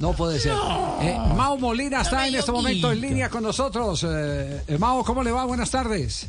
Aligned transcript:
No 0.00 0.14
puede 0.14 0.40
ser. 0.40 0.54
Eh, 1.02 1.18
Mao 1.36 1.58
Molina 1.58 2.00
está 2.00 2.26
en 2.26 2.34
este 2.34 2.50
momento 2.50 2.90
en 2.90 3.02
línea 3.02 3.28
con 3.28 3.42
nosotros. 3.42 4.02
Eh, 4.04 4.62
eh, 4.66 4.78
Mao, 4.78 5.04
¿cómo 5.04 5.22
le 5.22 5.30
va? 5.30 5.44
Buenas 5.44 5.70
tardes. 5.70 6.26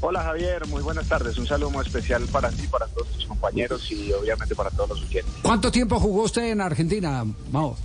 Hola 0.00 0.22
Javier, 0.22 0.66
muy 0.68 0.82
buenas 0.82 1.06
tardes. 1.06 1.36
Un 1.36 1.46
saludo 1.46 1.70
muy 1.70 1.84
especial 1.84 2.24
para 2.32 2.50
ti, 2.50 2.66
para 2.66 2.86
todos 2.86 3.08
tus 3.08 3.26
compañeros 3.26 3.92
y 3.92 4.10
obviamente 4.14 4.54
para 4.54 4.70
todos 4.70 4.88
los 4.88 5.02
oyentes. 5.02 5.34
¿Cuánto 5.42 5.70
tiempo 5.70 6.00
jugó 6.00 6.22
usted 6.22 6.44
en 6.50 6.62
Argentina, 6.62 7.22
Mao? 7.52 7.76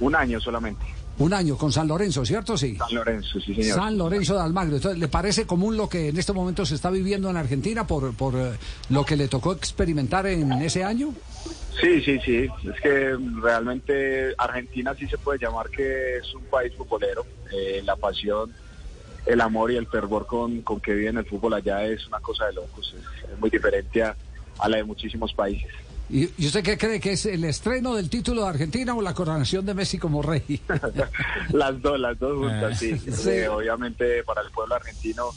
Un 0.00 0.14
año 0.14 0.38
solamente. 0.38 0.84
Un 1.20 1.34
año 1.34 1.56
con 1.56 1.70
San 1.70 1.86
Lorenzo, 1.86 2.24
¿cierto? 2.24 2.56
Sí. 2.56 2.76
San 2.78 2.94
Lorenzo, 2.94 3.38
sí 3.40 3.54
señor. 3.54 3.76
San 3.76 3.98
Lorenzo 3.98 4.34
de 4.34 4.40
Almagro. 4.40 4.76
Entonces, 4.76 4.98
¿le 4.98 5.06
parece 5.06 5.46
común 5.46 5.76
lo 5.76 5.86
que 5.86 6.08
en 6.08 6.18
este 6.18 6.32
momento 6.32 6.64
se 6.64 6.74
está 6.74 6.90
viviendo 6.90 7.28
en 7.28 7.36
Argentina 7.36 7.86
por, 7.86 8.14
por 8.14 8.34
eh, 8.36 8.52
lo 8.88 9.04
que 9.04 9.16
le 9.16 9.28
tocó 9.28 9.52
experimentar 9.52 10.26
en 10.26 10.50
ese 10.52 10.82
año? 10.82 11.12
Sí, 11.78 12.00
sí, 12.02 12.18
sí. 12.24 12.48
Es 12.74 12.80
que 12.82 13.16
realmente 13.42 14.34
Argentina 14.38 14.94
sí 14.98 15.06
se 15.08 15.18
puede 15.18 15.38
llamar 15.38 15.68
que 15.68 16.16
es 16.16 16.34
un 16.34 16.44
país 16.44 16.72
futbolero. 16.74 17.26
Eh, 17.52 17.82
la 17.84 17.96
pasión, 17.96 18.52
el 19.26 19.40
amor 19.42 19.72
y 19.72 19.76
el 19.76 19.86
fervor 19.86 20.26
con, 20.26 20.62
con 20.62 20.80
que 20.80 20.94
viven 20.94 21.18
el 21.18 21.26
fútbol 21.26 21.52
allá 21.52 21.84
es 21.84 22.06
una 22.06 22.20
cosa 22.20 22.46
de 22.46 22.54
locos. 22.54 22.94
Es, 22.96 23.30
es 23.30 23.38
muy 23.38 23.50
diferente 23.50 24.02
a, 24.02 24.16
a 24.58 24.68
la 24.70 24.78
de 24.78 24.84
muchísimos 24.84 25.34
países. 25.34 25.70
¿Y, 26.10 26.26
usted 26.44 26.62
qué 26.62 26.76
cree 26.76 26.98
que 26.98 27.12
es 27.12 27.26
el 27.26 27.44
estreno 27.44 27.94
del 27.94 28.10
título 28.10 28.42
de 28.42 28.48
Argentina 28.48 28.94
o 28.94 29.00
la 29.00 29.14
coronación 29.14 29.64
de 29.64 29.74
Messi 29.74 29.98
como 29.98 30.22
rey? 30.22 30.60
las 31.52 31.80
dos, 31.80 32.00
las 32.00 32.18
dos 32.18 32.38
juntas, 32.38 32.78
sí. 32.78 32.98
Sí. 32.98 33.30
Eh, 33.30 33.48
obviamente 33.48 34.24
para 34.24 34.42
el 34.42 34.50
pueblo 34.50 34.74
argentino 34.74 35.30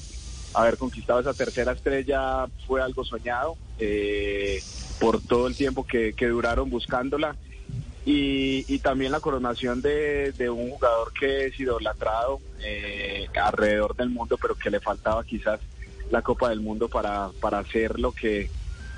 haber 0.54 0.78
conquistado 0.78 1.20
esa 1.20 1.34
tercera 1.34 1.74
estrella 1.74 2.48
fue 2.68 2.82
algo 2.82 3.04
soñado 3.04 3.56
eh, 3.80 4.62
por 5.00 5.22
todo 5.22 5.48
el 5.48 5.56
tiempo 5.56 5.86
que, 5.86 6.14
que 6.14 6.28
duraron 6.28 6.70
buscándola 6.70 7.36
y, 8.06 8.66
y 8.68 8.80
también 8.80 9.12
la 9.12 9.20
coronación 9.20 9.82
de, 9.82 10.34
de 10.34 10.50
un 10.50 10.72
jugador 10.72 11.14
que 11.14 11.46
es 11.46 11.60
idolatrado 11.60 12.40
eh, 12.64 13.28
alrededor 13.42 13.96
del 13.96 14.10
mundo, 14.10 14.38
pero 14.42 14.56
que 14.56 14.70
le 14.70 14.80
faltaba 14.80 15.24
quizás 15.24 15.60
la 16.12 16.22
Copa 16.22 16.50
del 16.50 16.60
Mundo 16.60 16.90
para, 16.90 17.30
para 17.40 17.60
hacer 17.60 18.00
lo 18.00 18.12
que 18.12 18.50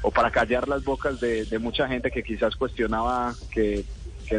o 0.06 0.11
para 0.11 0.30
callar 0.30 0.67
las 0.67 0.84
bocas 0.84 1.20
de, 1.20 1.48
mucha 1.59 1.88
gente 1.88 2.11
que 2.11 2.22
quizás 2.22 2.56
cuestionaba 2.56 3.34
que, 3.50 3.84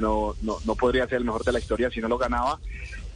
no, 0.00 0.36
no, 0.42 0.58
no 0.64 0.74
podría 0.76 1.08
ser 1.08 1.18
el 1.18 1.24
mejor 1.24 1.42
de 1.42 1.50
la 1.50 1.58
historia 1.58 1.90
si 1.90 2.00
no 2.00 2.06
lo 2.06 2.18
ganaba. 2.18 2.60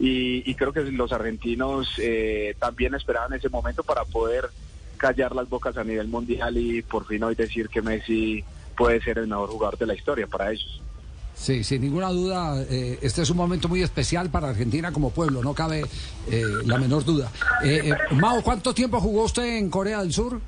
Y, 0.01 0.51
y 0.51 0.55
creo 0.56 0.73
que 0.73 0.83
los 0.83 1.12
argentinos 1.12 1.89
eh, 1.98 2.56
también 2.59 2.95
esperaban 2.97 3.33
ese 3.34 3.48
momento 3.48 3.84
para 3.84 4.05
poder 4.05 4.51
callar 4.97 5.33
las 5.34 5.48
bocas 5.48 5.77
a 5.77 5.84
nivel 5.84 6.09
mundial 6.09 6.56
y 6.56 6.83
por 6.83 7.06
fin 7.06 7.23
hoy 7.23 7.37
decir 7.37 7.69
que 7.69 7.83
Messi 7.83 8.43
puede 8.77 9.01
ser 9.01 9.19
el 9.19 9.28
mejor 9.28 9.51
jugador 9.51 9.78
de 9.78 9.87
la 9.87 9.95
historia 9.95 10.27
para 10.27 10.51
ellos. 10.51 10.83
Sí, 11.34 11.62
sin 11.62 11.83
ninguna 11.83 12.09
duda, 12.09 12.62
eh, 12.69 12.98
este 13.01 13.23
es 13.23 13.31
un 13.31 13.37
momento 13.37 13.69
muy 13.69 13.83
especial 13.83 14.28
para 14.28 14.48
Argentina 14.48 14.93
como 14.93 15.11
pueblo, 15.11 15.43
no 15.43 15.55
cabe 15.55 15.84
eh, 16.31 16.43
la 16.67 16.78
menor 16.78 17.05
duda. 17.05 17.31
Eh, 17.62 17.93
eh, 17.93 18.15
Mao, 18.15 18.43
¿cuánto 18.43 18.75
tiempo 18.75 19.01
jugó 19.01 19.25
usted 19.25 19.56
en 19.56 19.71
Corea 19.71 20.01
del 20.01 20.12
Sur? 20.12 20.41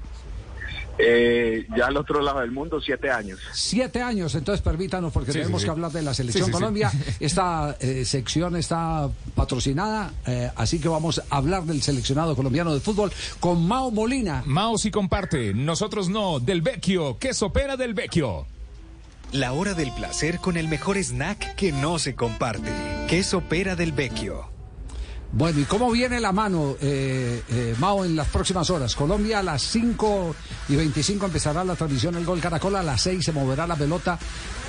Eh, 0.98 1.66
ya 1.76 1.86
al 1.86 1.96
otro 1.96 2.20
lado 2.20 2.40
del 2.40 2.50
mundo, 2.52 2.80
siete 2.80 3.10
años. 3.10 3.40
Siete 3.52 4.02
años, 4.02 4.34
entonces 4.34 4.62
permítanos, 4.62 5.12
porque 5.12 5.32
Sí, 5.32 5.38
tenemos 5.38 5.60
sí, 5.60 5.64
sí. 5.64 5.66
que 5.66 5.70
hablar 5.70 5.90
de 5.92 6.02
la 6.02 6.12
selección 6.14 6.44
Sí, 6.44 6.50
sí, 6.50 6.52
sí. 6.52 6.58
Colombia. 6.60 6.92
Esta 7.20 7.76
eh, 7.80 8.04
sección 8.04 8.56
está 8.56 9.08
patrocinada, 9.34 10.12
eh, 10.26 10.50
así 10.54 10.78
que 10.80 10.88
vamos 10.88 11.22
a 11.30 11.36
hablar 11.36 11.64
del 11.64 11.82
seleccionado 11.82 12.36
colombiano 12.36 12.74
de 12.74 12.80
fútbol 12.80 13.10
con 13.40 13.66
Mao 13.66 13.90
Molina. 13.90 14.42
Mao 14.46 14.76
sí 14.78 14.90
comparte, 14.90 15.54
nosotros 15.54 16.08
no, 16.08 16.40
del 16.40 16.60
Vecchio, 16.62 17.18
queso 17.18 17.52
pera 17.52 17.76
del 17.76 17.94
Vecchio. 17.94 18.46
La 19.32 19.54
hora 19.54 19.72
del 19.72 19.90
placer 19.92 20.40
con 20.40 20.58
el 20.58 20.68
mejor 20.68 20.98
snack 20.98 21.54
que 21.54 21.72
no 21.72 21.98
se 21.98 22.14
comparte. 22.14 22.70
Queso 23.08 23.40
pera 23.40 23.76
del 23.76 23.92
Vecchio. 23.92 24.46
Bueno, 25.34 25.60
¿y 25.60 25.64
cómo 25.64 25.90
viene 25.90 26.20
la 26.20 26.30
mano, 26.30 26.76
eh, 26.80 27.42
eh, 27.48 27.74
Mao, 27.78 28.04
en 28.04 28.14
las 28.14 28.28
próximas 28.28 28.68
horas? 28.68 28.94
Colombia 28.94 29.38
a 29.38 29.42
las 29.42 29.62
5 29.62 30.34
y 30.68 30.76
25 30.76 31.24
empezará 31.24 31.64
la 31.64 31.74
transmisión 31.74 32.14
El 32.16 32.26
Gol 32.26 32.38
Caracol, 32.40 32.76
a 32.76 32.82
las 32.82 33.00
6 33.00 33.24
se 33.24 33.32
moverá 33.32 33.66
la 33.66 33.76
pelota. 33.76 34.18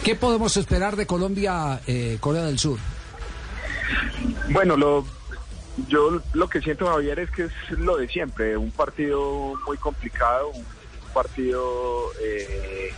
¿Qué 0.06 0.16
podemos 0.16 0.56
esperar 0.56 0.96
de 0.96 1.06
Colombia, 1.06 1.82
eh, 1.86 2.18
Corea 2.22 2.44
del 2.44 2.60
Sur? 2.60 2.80
Bueno, 4.52 4.78
lo, 4.78 5.06
yo 5.90 6.22
lo 6.34 6.48
que 6.50 6.62
siento, 6.62 6.88
Javier, 6.88 7.20
es 7.20 7.32
que 7.32 7.44
es 7.44 7.52
lo 7.78 7.98
de 7.98 8.08
siempre, 8.08 8.56
un 8.56 8.72
partido 8.72 9.56
muy 9.68 9.76
complicado, 9.78 10.48
un 10.50 10.64
partido 11.14 12.12
eh, 12.22 12.92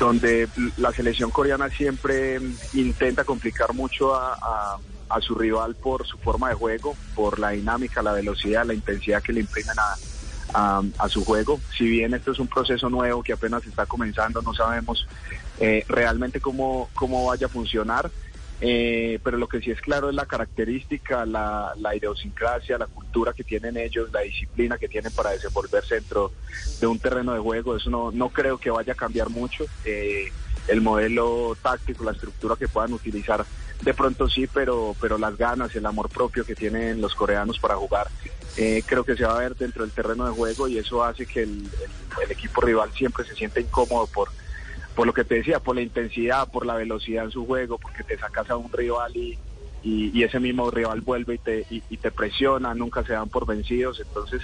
donde 0.00 0.48
la 0.78 0.90
selección 0.92 1.30
coreana 1.30 1.70
siempre 1.70 2.40
intenta 2.74 3.22
complicar 3.22 3.72
mucho 3.72 4.16
a, 4.16 4.34
a- 4.34 4.78
a 5.08 5.20
su 5.20 5.34
rival 5.34 5.74
por 5.74 6.06
su 6.06 6.18
forma 6.18 6.48
de 6.48 6.54
juego, 6.54 6.96
por 7.14 7.38
la 7.38 7.50
dinámica, 7.50 8.02
la 8.02 8.12
velocidad, 8.12 8.64
la 8.66 8.74
intensidad 8.74 9.22
que 9.22 9.32
le 9.32 9.40
imprimen 9.40 9.76
a, 9.78 9.96
a- 10.98 11.08
su 11.08 11.24
juego. 11.24 11.60
Si 11.76 11.84
bien 11.84 12.14
esto 12.14 12.32
es 12.32 12.38
un 12.38 12.48
proceso 12.48 12.88
nuevo 12.90 13.22
que 13.22 13.32
apenas 13.32 13.64
está 13.66 13.86
comenzando, 13.86 14.42
no 14.42 14.52
sabemos 14.54 15.06
eh, 15.60 15.84
realmente 15.88 16.40
cómo, 16.40 16.90
cómo 16.94 17.26
vaya 17.26 17.46
a 17.46 17.50
funcionar. 17.50 18.10
Eh, 18.58 19.18
pero 19.22 19.36
lo 19.36 19.48
que 19.48 19.60
sí 19.60 19.70
es 19.70 19.80
claro 19.82 20.08
es 20.08 20.14
la 20.14 20.24
característica, 20.24 21.26
la, 21.26 21.72
la 21.78 21.94
idiosincrasia, 21.94 22.78
la 22.78 22.86
cultura 22.86 23.34
que 23.34 23.44
tienen 23.44 23.76
ellos, 23.76 24.08
la 24.12 24.20
disciplina 24.20 24.78
que 24.78 24.88
tienen 24.88 25.12
para 25.12 25.30
desenvolverse 25.32 25.96
dentro 25.96 26.32
de 26.80 26.86
un 26.86 26.98
terreno 26.98 27.34
de 27.34 27.40
juego. 27.40 27.76
Eso 27.76 27.90
no, 27.90 28.10
no 28.10 28.30
creo 28.30 28.56
que 28.56 28.70
vaya 28.70 28.94
a 28.94 28.96
cambiar 28.96 29.28
mucho. 29.28 29.66
Eh, 29.84 30.32
el 30.68 30.80
modelo 30.80 31.56
táctico, 31.62 32.02
la 32.02 32.12
estructura 32.12 32.56
que 32.56 32.66
puedan 32.66 32.94
utilizar, 32.94 33.44
de 33.80 33.94
pronto 33.94 34.28
sí, 34.28 34.46
pero, 34.46 34.96
pero 35.00 35.18
las 35.18 35.36
ganas, 35.36 35.74
el 35.74 35.86
amor 35.86 36.10
propio 36.10 36.44
que 36.44 36.56
tienen 36.56 37.00
los 37.00 37.14
coreanos 37.14 37.58
para 37.58 37.76
jugar, 37.76 38.10
eh, 38.56 38.82
creo 38.86 39.04
que 39.04 39.16
se 39.16 39.24
va 39.24 39.36
a 39.36 39.40
ver 39.40 39.56
dentro 39.56 39.82
del 39.82 39.92
terreno 39.92 40.24
de 40.26 40.32
juego 40.32 40.66
y 40.68 40.78
eso 40.78 41.02
hace 41.04 41.26
que 41.26 41.42
el, 41.42 41.70
el- 41.84 42.30
equipo 42.30 42.60
rival 42.62 42.92
siempre 42.94 43.24
se 43.24 43.34
sienta 43.34 43.60
incómodo 43.60 44.06
por, 44.08 44.30
por 44.94 45.06
lo 45.06 45.12
que 45.12 45.24
te 45.24 45.36
decía, 45.36 45.60
por 45.60 45.76
la 45.76 45.82
intensidad, 45.82 46.48
por 46.50 46.66
la 46.66 46.74
velocidad 46.74 47.24
en 47.24 47.30
su 47.30 47.46
juego, 47.46 47.78
porque 47.78 48.02
te 48.04 48.18
sacas 48.18 48.48
a 48.50 48.56
un 48.56 48.72
rival 48.72 49.14
y, 49.16 49.38
y, 49.82 50.22
ese 50.24 50.40
mismo 50.40 50.70
rival 50.70 51.00
vuelve 51.02 51.34
y 51.34 51.38
te, 51.38 51.66
y 51.68 51.96
te 51.98 52.10
presiona, 52.10 52.74
nunca 52.74 53.04
se 53.04 53.12
dan 53.12 53.28
por 53.30 53.46
vencidos, 53.46 54.00
entonces 54.00 54.42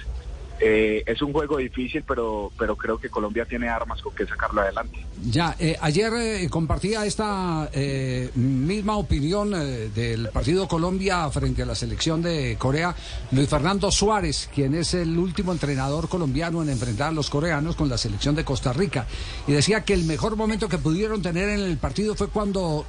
eh, 0.59 1.03
es 1.05 1.21
un 1.21 1.33
juego 1.33 1.57
difícil, 1.57 2.03
pero, 2.07 2.51
pero 2.57 2.75
creo 2.75 2.97
que 2.97 3.09
Colombia 3.09 3.45
tiene 3.45 3.69
armas 3.69 4.01
con 4.01 4.13
que 4.15 4.25
sacarlo 4.25 4.61
adelante. 4.61 5.05
Ya, 5.25 5.55
eh, 5.59 5.77
ayer 5.79 6.11
eh, 6.13 6.49
compartía 6.49 7.05
esta 7.05 7.69
eh, 7.73 8.29
misma 8.35 8.97
opinión 8.97 9.53
eh, 9.55 9.89
del 9.93 10.29
partido 10.29 10.67
Colombia 10.67 11.29
frente 11.29 11.63
a 11.63 11.65
la 11.65 11.75
selección 11.75 12.21
de 12.21 12.55
Corea, 12.59 12.95
Luis 13.31 13.49
Fernando 13.49 13.89
Suárez, 13.91 14.49
quien 14.53 14.75
es 14.75 14.93
el 14.93 15.17
último 15.17 15.51
entrenador 15.51 16.09
colombiano 16.09 16.61
en 16.61 16.69
enfrentar 16.69 17.09
a 17.09 17.11
los 17.11 17.29
coreanos 17.29 17.75
con 17.75 17.89
la 17.89 17.97
selección 17.97 18.35
de 18.35 18.43
Costa 18.43 18.73
Rica. 18.73 19.07
Y 19.47 19.53
decía 19.53 19.83
que 19.83 19.93
el 19.93 20.03
mejor 20.03 20.35
momento 20.35 20.67
que 20.67 20.77
pudieron 20.77 21.21
tener 21.21 21.49
en 21.49 21.61
el 21.61 21.77
partido 21.77 22.15
fue 22.15 22.27
cuando 22.27 22.85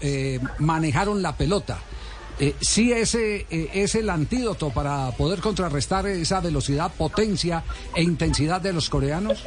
manejaron 0.59 1.23
la 1.23 1.37
pelota. 1.37 1.79
Eh, 2.41 2.55
sí 2.61 2.93
ese 2.93 3.47
eh, 3.51 3.71
es 3.75 3.95
el 3.95 4.11
antídoto 4.11 4.71
para 4.71 5.11
poder 5.13 5.41
contrarrestar 5.41 6.07
esa 6.07 6.41
velocidad, 6.41 6.93
potencia 6.97 7.63
e 7.95 8.03
intensidad 8.03 8.61
de 8.61 8.73
los 8.73 8.91
coreanos. 8.91 9.45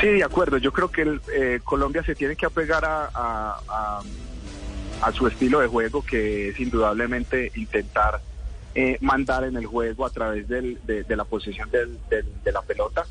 Sí, 0.00 0.06
de 0.06 0.24
acuerdo. 0.24 0.56
Yo 0.56 0.72
creo 0.72 0.90
que 0.90 1.02
el, 1.02 1.20
eh, 1.34 1.60
Colombia 1.62 2.02
se 2.04 2.14
tiene 2.14 2.36
que 2.36 2.46
apegar 2.46 2.84
a, 2.84 3.10
a- 3.14 4.02
su 5.12 5.26
estilo 5.26 5.60
de 5.60 5.66
juego, 5.66 6.02
que 6.02 6.50
es 6.50 6.60
indudablemente 6.60 7.50
intentar 7.54 8.20
eh, 8.74 8.96
mandar 9.00 9.44
en 9.44 9.56
el 9.56 9.66
juego 9.66 10.06
a 10.06 10.10
través 10.10 10.46
del- 10.48 10.78
de, 10.84 11.16
la 11.16 11.24
posesión 11.24 11.70
del- 11.70 11.98
del- 12.08 12.28
de 12.44 12.52
la 12.52 12.62
pelota. 12.62 13.04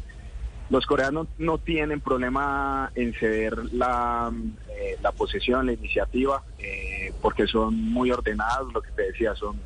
Los 0.69 0.85
coreanos 0.85 1.27
no 1.37 1.57
tienen 1.57 1.99
problema 1.99 2.91
en 2.95 3.13
ceder 3.13 3.57
la, 3.73 4.31
eh, 4.69 4.97
la 5.01 5.11
posesión, 5.11 5.65
la 5.65 5.73
iniciativa, 5.73 6.43
eh, 6.59 7.11
porque 7.21 7.47
son 7.47 7.75
muy 7.75 8.11
ordenados, 8.11 8.71
lo 8.73 8.81
que 8.81 8.91
te 8.91 9.03
decía, 9.03 9.33
son 9.35 9.59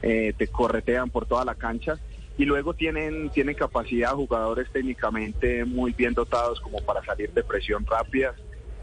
eh, 0.00 0.32
te 0.38 0.46
corretean 0.48 1.10
por 1.10 1.26
toda 1.26 1.44
la 1.44 1.54
cancha 1.54 1.98
y 2.36 2.44
luego 2.44 2.72
tienen 2.72 3.30
tienen 3.30 3.56
capacidad 3.56 4.12
jugadores 4.12 4.70
técnicamente 4.70 5.64
muy 5.64 5.92
bien 5.92 6.14
dotados 6.14 6.60
como 6.60 6.80
para 6.82 7.04
salir 7.04 7.32
de 7.32 7.42
presión 7.42 7.84
rápida 7.84 8.32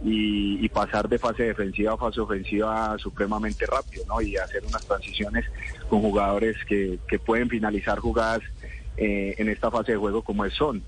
y, 0.04 0.64
y 0.64 0.68
pasar 0.68 1.08
de 1.08 1.18
fase 1.18 1.44
defensiva 1.44 1.94
a 1.94 1.98
fase 1.98 2.20
ofensiva 2.20 2.98
supremamente 3.00 3.66
rápido, 3.66 4.04
¿no? 4.08 4.22
Y 4.22 4.36
hacer 4.36 4.64
unas 4.66 4.86
transiciones 4.86 5.46
con 5.90 6.02
jugadores 6.02 6.58
que, 6.68 7.00
que 7.08 7.18
pueden 7.18 7.50
finalizar 7.50 8.00
jugadas 8.00 8.42
eh, 8.98 9.36
en 9.38 9.50
esta 9.50 9.72
fase 9.72 9.94
de 9.94 9.98
juego 9.98 10.22
como 10.22 10.46
es 10.46 10.54
son. 10.54 10.84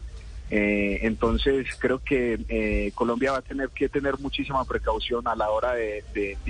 Eh, 0.50 1.00
entonces 1.02 1.68
creo 1.78 2.00
que 2.00 2.40
eh, 2.48 2.92
Colombia 2.96 3.34
va 3.34 3.40
a 3.40 3.42
tener 3.42 3.70
que 3.70 3.90
tener 3.90 4.18
muchísima 4.20 4.64
precaución 4.66 5.28
a 5.28 5.36
la 5.36 5.50
hora 5.50 5.74
de, 5.74 6.04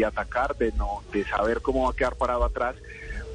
atacar, 0.05 0.55
de 0.57 0.71
no, 0.73 1.01
de 1.11 1.25
saber 1.25 1.61
cómo 1.61 1.85
va 1.85 1.91
a 1.91 1.95
quedar 1.95 2.15
parado 2.15 2.44
atrás 2.44 2.75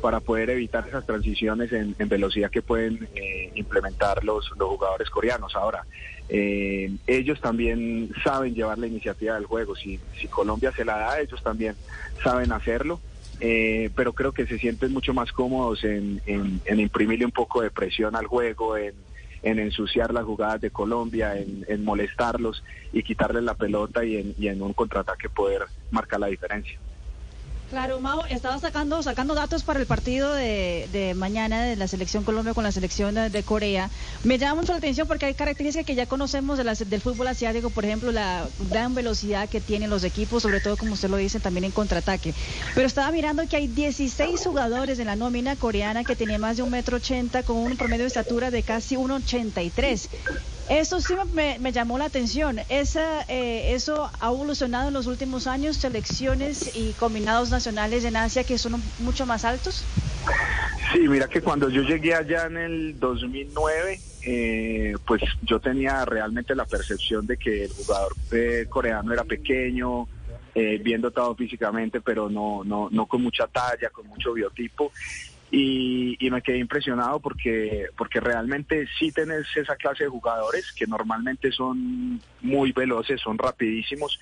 para 0.01 0.21
poder 0.21 0.51
evitar 0.51 0.87
esas 0.87 1.05
transiciones 1.07 1.73
en, 1.73 1.95
velocidad 2.09 2.51
que 2.51 2.63
pueden 2.63 3.09
eh, 3.15 3.51
implementar 3.55 4.25
los, 4.25 4.51
los 4.57 4.69
jugadores 4.69 5.11
coreanos. 5.11 5.55
Ahora, 5.57 5.85
eh, 6.29 6.91
ellos 7.07 7.41
también 7.41 8.11
saben 8.25 8.55
llevar 8.55 8.79
la 8.79 8.87
iniciativa 8.87 9.35
del 9.35 9.47
juego. 9.47 9.75
Si, 9.77 9.99
si 10.21 10.27
Colombia 10.29 10.73
se 10.77 10.85
la 10.85 10.97
da, 10.99 11.21
ellos 11.21 11.43
también 11.43 11.75
saben 12.23 12.53
hacerlo. 12.53 13.01
Eh, 13.41 13.91
pero 13.97 14.13
creo 14.13 14.31
que 14.31 14.47
se 14.47 14.59
sienten 14.59 14.93
mucho 14.93 15.13
más 15.15 15.33
cómodos 15.33 15.83
en, 15.83 16.21
en- 16.27 16.61
en 16.65 16.79
imprimirle 16.81 17.25
un 17.25 17.33
poco 17.33 17.61
de 17.61 17.71
presión 17.73 18.15
al 18.15 18.27
juego, 18.27 18.77
en, 18.77 18.95
en 19.43 19.59
ensuciar 19.59 20.13
las 20.13 20.25
jugadas 20.25 20.61
de 20.61 20.71
Colombia, 20.71 21.37
en, 21.37 21.85
molestarlos 21.85 22.63
y 22.93 23.03
quitarles 23.03 23.43
la 23.43 23.55
pelota 23.55 24.05
y 24.05 24.35
en 24.49 24.63
un 24.63 24.73
contraataque 24.73 25.29
poder 25.29 25.63
marcar 25.91 26.21
la 26.21 26.29
diferencia. 26.29 26.79
Claro, 27.73 28.01
Mao, 28.01 28.27
estaba 28.29 28.59
sacando 28.59 29.03
sacando 29.03 29.35
datos 29.35 29.63
para 29.63 29.81
el 29.81 29.87
partido 29.87 30.35
de, 30.35 31.15
mañana 31.17 31.63
de 31.63 31.75
la 31.75 31.89
selección 31.89 32.23
Colombia 32.23 32.53
con 32.53 32.65
la 32.65 32.71
selección 32.71 33.15
de, 33.15 33.31
de 33.31 33.43
Corea. 33.45 33.89
Me 34.25 34.37
llama 34.37 34.57
mucho 34.61 34.73
la 34.73 34.79
atención 34.79 35.09
porque 35.09 35.25
hay 35.25 35.33
características 35.33 35.87
que 35.87 35.95
ya 35.95 36.05
conocemos 36.05 36.59
de 36.59 36.65
las- 36.65 36.87
del 36.87 37.01
fútbol 37.01 37.29
asiático, 37.29 37.71
por 37.71 37.87
ejemplo, 37.87 38.13
la 38.13 38.47
gran 38.71 38.95
velocidad 38.95 39.49
que 39.49 39.63
tienen 39.63 39.89
los 39.89 40.05
equipos, 40.05 40.43
sobre 40.43 40.61
todo 40.61 40.77
como 40.77 40.93
usted 40.93 41.09
lo 41.09 41.17
dice, 41.17 41.41
también 41.41 41.65
en 41.65 41.71
contraataque. 41.73 42.35
Pero 42.75 42.87
estaba 42.87 43.11
mirando 43.11 43.49
que 43.49 43.57
hay 43.57 43.69
16 43.69 44.45
jugadores 44.45 44.99
en 44.99 45.07
la 45.07 45.17
nómina 45.17 45.57
coreana 45.57 46.05
que 46.05 46.15
tienen 46.15 46.43
más 46.43 46.59
de 46.59 46.65
un 46.65 46.71
metro 46.71 46.99
ochenta 46.99 47.43
con 47.43 47.57
un 47.57 47.79
promedio 47.79 48.03
de 48.03 48.09
estatura 48.09 48.51
de 48.51 48.63
casi 48.65 48.97
1,83. 48.97 50.11
Eso 50.73 51.03
sí 51.03 51.15
me, 51.35 51.71
llamó 51.71 51.99
la 51.99 52.07
atención. 52.07 52.59
Esa, 52.71 53.23
eh, 53.29 53.75
eso 53.75 54.11
ha 54.21 54.29
evolucionado 54.29 54.89
en 54.89 54.95
los 54.95 55.07
últimos 55.07 55.47
años, 55.47 55.77
selecciones 55.77 56.75
y 56.75 56.93
combinados 56.95 57.51
nacionales 57.51 58.05
en 58.05 58.17
Asia 58.17 58.43
que 58.45 58.57
son 58.57 58.83
mucho 59.01 59.27
más 59.27 59.45
altos. 59.45 59.85
Sí, 60.91 61.01
mira 61.09 61.29
que 61.29 61.43
cuando 61.43 61.69
yo 61.69 61.83
llegué 61.83 62.15
allá 62.15 62.47
en 62.47 62.57
el 62.57 62.99
2009, 62.99 64.01
eh, 64.25 64.95
pues 65.07 65.23
yo 65.43 65.61
tenía 65.61 66.07
realmente 66.07 66.55
la 66.55 66.65
percepción 66.65 67.27
de 67.27 67.37
que 67.37 67.65
el 67.65 67.73
jugador 67.73 68.15
eh, 68.31 68.65
coreano 68.71 69.13
era 69.13 69.25
pequeño, 69.25 70.09
eh, 70.55 70.79
bien 70.83 71.03
dotado 71.03 71.35
físicamente, 71.35 72.01
pero 72.01 72.31
no, 72.31 72.63
no, 72.65 72.89
no 72.91 73.07
con 73.07 73.23
mucha 73.23 73.47
talla, 73.47 73.91
con 73.91 74.07
mucho 74.07 74.33
biotipo. 74.33 74.91
Y, 75.55 76.17
me 76.31 76.41
quedé 76.41 76.57
impresionado 76.57 77.21
porque, 77.21 77.89
porque 77.95 78.19
realmente 78.19 78.89
sí 78.99 79.13
tenés 79.13 79.47
esa 79.55 79.77
clase 79.77 80.05
de 80.05 80.11
jugadores 80.11 80.73
que 80.73 80.87
normalmente 80.87 81.53
son 81.53 82.19
muy 82.41 82.73
veloces, 82.73 83.21
son 83.21 83.37
rapidísimos, 83.37 84.19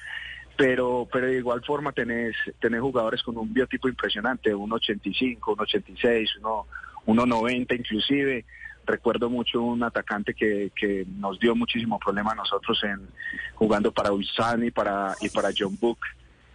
pero 0.57 1.07
pero 1.13 1.29
de 1.29 1.39
igual 1.39 1.63
forma 1.65 1.93
tenés, 1.93 2.35
tenés 2.59 2.81
jugadores 2.81 3.23
con 3.23 3.39
un 3.39 3.55
biotipo 3.55 3.89
impresionante, 3.89 4.53
1.85, 4.53 5.39
1.86, 5.39 6.27
1 6.41 6.67
1.90 7.07 7.79
inclusive. 7.79 8.45
Recuerdo 8.87 9.31
mucho 9.31 9.63
un 9.63 9.83
atacante 9.83 10.35
que, 10.35 10.73
que 10.75 11.07
nos 11.17 11.39
dio 11.39 11.55
muchísimo 11.55 11.99
problema 11.99 12.33
a 12.33 12.37
nosotros 12.37 12.83
en 12.85 13.09
jugando 13.55 13.93
para 13.93 14.11
Ulsan 14.13 14.65
y 14.65 14.71
para, 14.71 15.15
y 15.21 15.29
para 15.29 15.51
John 15.57 15.77
Book, 15.79 15.99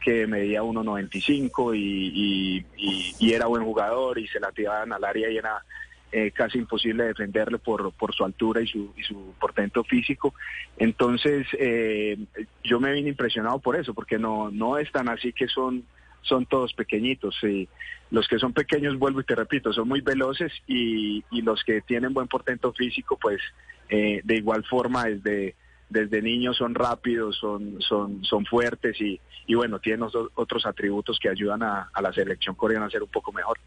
que 0.06 0.28
medía 0.28 0.62
1.95 0.62 1.76
y, 1.76 1.80
y, 1.80 2.66
y, 2.78 3.16
y 3.18 3.34
era 3.34 3.48
buen 3.48 3.64
jugador 3.64 4.20
y 4.20 4.28
se 4.28 4.40
la 4.40 4.52
tiraban 4.52 4.94
al 4.94 5.04
área 5.04 5.32
y 5.32 5.38
era 5.38 5.64
eh, 6.12 6.30
casi 6.30 6.60
imposible 6.60 7.06
defenderle 7.06 7.58
por, 7.58 7.92
su 8.16 8.24
altura 8.24 8.62
y 8.62 8.68
su, 8.68 8.94
y 8.96 9.02
su 9.02 9.34
portento 9.40 9.84
físico. 9.84 10.36
Entonces, 10.78 11.48
eh, 11.58 12.20
yo 12.64 12.80
me 12.80 12.94
vine 12.94 13.10
impresionado 13.10 13.58
por 13.58 13.76
eso, 13.76 13.96
porque 13.96 14.20
no, 14.20 14.52
no 14.52 14.78
es 14.78 14.92
tan 14.92 15.10
así 15.10 15.34
que 15.34 15.48
son, 15.48 15.84
son 16.22 16.46
todos 16.46 16.76
pequeñitos. 16.76 17.36
Y 17.44 17.68
los 18.12 18.28
que 18.28 18.38
son 18.38 18.54
pequeños, 18.54 19.00
vuelvo 19.00 19.22
y 19.22 19.26
te 19.26 19.34
repito, 19.34 19.74
son 19.74 19.88
muy 19.88 20.02
veloces 20.02 20.54
y, 20.68 21.24
y 21.32 21.42
los 21.42 21.64
que 21.64 21.82
tienen 21.82 22.14
buen 22.14 22.28
portento 22.28 22.72
físico, 22.74 23.18
pues 23.20 23.42
eh, 23.90 24.22
de 24.24 24.36
igual 24.36 24.64
forma 24.66 25.06
desde, 25.06 25.56
desde 25.90 26.22
niños 26.22 26.58
son 26.58 26.74
rápidos, 26.76 27.38
son, 27.40 27.78
son, 27.82 28.24
son 28.26 28.46
fuertes 28.46 29.00
y, 29.00 29.20
y 29.48 29.54
bueno, 29.56 29.80
tienen 29.80 30.02
otros- 30.04 30.66
atributos 30.66 31.18
que 31.22 31.30
ayudan 31.30 31.64
a, 31.64 31.90
la 32.02 32.12
selección 32.14 32.56
coreana 32.56 32.88
a 32.88 32.90
ser 32.90 33.04
un 33.04 33.10
poco 33.10 33.32
mejor. 33.32 33.58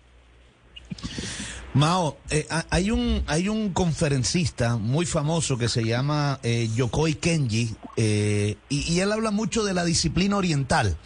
Mao, 1.74 2.16
eh, 2.30 2.46
ha- 2.50 2.66
hay 2.70 2.90
un 2.90 3.22
hay 3.26 3.48
un 3.48 3.72
conferencista 3.72 4.76
muy 4.78 5.06
famoso 5.06 5.58
que 5.58 5.68
se 5.68 5.84
llama 5.84 6.40
eh, 6.42 6.68
Yokoi 6.74 7.14
Kenji 7.14 7.74
eh, 7.96 8.56
y, 8.68 8.92
y 8.94 9.00
él 9.00 9.12
habla 9.12 9.30
mucho 9.30 9.62
de 9.64 9.74
la 9.74 9.84
disciplina 9.84 10.36
oriental 10.36 10.96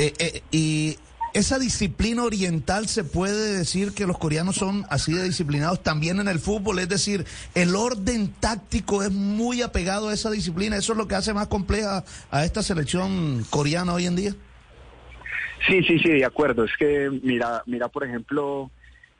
Eh, 0.00 0.12
eh, 0.20 0.42
y 0.52 0.96
esa 1.38 1.58
disciplina 1.58 2.24
oriental 2.24 2.88
se 2.88 3.04
puede 3.04 3.56
decir 3.56 3.94
que 3.94 4.06
los 4.06 4.18
coreanos 4.18 4.56
son 4.56 4.84
así 4.90 5.12
de 5.12 5.22
disciplinados 5.22 5.82
también 5.82 6.18
en 6.18 6.26
el 6.26 6.40
fútbol, 6.40 6.80
es 6.80 6.88
decir, 6.88 7.24
el 7.54 7.76
orden 7.76 8.32
táctico 8.40 9.04
es 9.04 9.12
muy 9.12 9.62
apegado 9.62 10.08
a 10.08 10.14
esa 10.14 10.30
disciplina, 10.30 10.76
eso 10.76 10.92
es 10.92 10.98
lo 10.98 11.06
que 11.06 11.14
hace 11.14 11.32
más 11.32 11.46
compleja 11.46 12.04
a 12.30 12.44
esta 12.44 12.62
selección 12.62 13.44
coreana 13.50 13.94
hoy 13.94 14.06
en 14.06 14.16
día. 14.16 14.32
Sí, 15.66 15.82
sí, 15.84 15.98
sí, 16.00 16.08
de 16.10 16.24
acuerdo. 16.24 16.64
Es 16.64 16.76
que 16.76 17.10
mira, 17.22 17.62
mira, 17.66 17.88
por 17.88 18.04
ejemplo, 18.04 18.70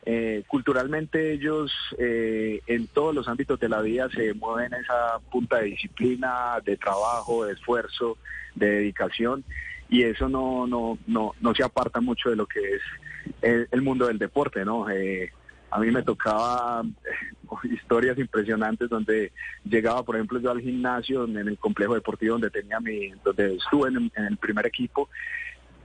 eh, 0.04 0.42
culturalmente 0.46 1.32
ellos 1.32 1.72
eh, 1.98 2.60
en 2.66 2.88
todos 2.88 3.14
los 3.14 3.28
ámbitos 3.28 3.60
de 3.60 3.68
la 3.68 3.80
vida 3.80 4.08
se 4.10 4.34
mueven 4.34 4.72
esa 4.74 5.18
punta 5.30 5.58
de 5.58 5.66
disciplina, 5.66 6.58
de 6.64 6.76
trabajo, 6.76 7.44
de 7.44 7.52
esfuerzo, 7.52 8.18
de 8.54 8.70
dedicación 8.70 9.44
y 9.88 10.02
eso 10.02 10.28
no 10.28 10.66
no 10.66 10.98
no 11.06 11.34
no 11.40 11.54
se 11.54 11.62
aparta 11.62 12.00
mucho 12.00 12.30
de 12.30 12.36
lo 12.36 12.46
que 12.46 12.60
es 12.60 12.82
el, 13.42 13.68
el 13.70 13.82
mundo 13.82 14.06
del 14.06 14.18
deporte, 14.18 14.64
¿no? 14.64 14.88
Eh, 14.90 15.30
a 15.70 15.78
mí 15.78 15.90
me 15.90 16.02
tocaba 16.02 16.82
eh, 16.82 17.68
historias 17.74 18.18
impresionantes 18.18 18.88
donde 18.88 19.32
llegaba, 19.64 20.02
por 20.02 20.16
ejemplo, 20.16 20.40
yo 20.40 20.50
al 20.50 20.60
gimnasio 20.60 21.24
en 21.24 21.36
el 21.36 21.58
complejo 21.58 21.94
deportivo 21.94 22.34
donde 22.34 22.50
tenía 22.50 22.80
mi, 22.80 23.10
donde 23.24 23.56
estuve 23.56 23.88
en, 23.88 24.10
en 24.16 24.24
el 24.24 24.36
primer 24.36 24.66
equipo 24.66 25.08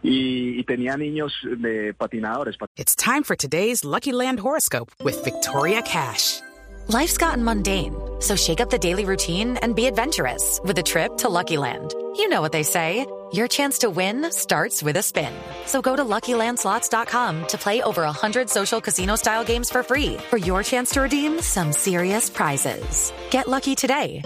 y, 0.01 0.59
y 0.59 0.63
tenía 0.63 0.97
niños 0.97 1.33
de 1.57 1.93
patinadores. 1.93 2.57
It's 2.75 2.95
time 2.95 3.23
for 3.23 3.35
today's 3.35 3.83
Lucky 3.83 4.11
Land 4.11 4.39
horoscope 4.39 4.91
with 5.03 5.23
Victoria 5.23 5.81
Cash. 5.81 6.41
Life's 6.89 7.17
gotten 7.17 7.43
mundane, 7.43 7.95
so 8.19 8.35
shake 8.35 8.59
up 8.59 8.69
the 8.69 8.77
daily 8.77 9.05
routine 9.05 9.55
and 9.61 9.73
be 9.73 9.85
adventurous 9.85 10.59
with 10.65 10.77
a 10.77 10.83
trip 10.83 11.15
to 11.19 11.29
Lucky 11.29 11.55
Land. 11.55 11.93
You 12.17 12.27
know 12.27 12.41
what 12.41 12.51
they 12.51 12.63
say. 12.63 13.05
Your 13.33 13.47
chance 13.47 13.79
to 13.79 13.89
win 13.89 14.31
starts 14.31 14.83
with 14.83 14.95
a 14.97 15.01
spin. 15.01 15.33
So 15.65 15.81
go 15.81 15.95
to 15.95 16.03
LuckyLandSlots.com 16.03 17.47
to 17.47 17.57
play 17.57 17.81
over 17.81 18.03
100 18.03 18.47
social 18.47 18.79
casino-style 18.79 19.43
games 19.43 19.71
for 19.71 19.81
free 19.81 20.17
for 20.29 20.37
your 20.37 20.61
chance 20.61 20.91
to 20.91 21.01
redeem 21.01 21.41
some 21.41 21.73
serious 21.73 22.29
prizes. 22.29 23.11
Get 23.31 23.47
lucky 23.47 23.73
today 23.73 24.21